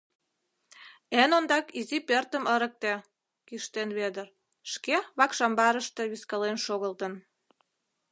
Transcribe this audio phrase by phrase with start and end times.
[1.21, 2.93] —Эн ондак изи пӧртым ырыкте,—
[3.47, 4.27] кӱштен Вӧдыр,
[4.71, 7.13] шке вакш амбарыште вискален шогылтын.